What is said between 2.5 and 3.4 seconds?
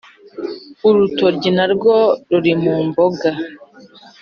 mu mboga.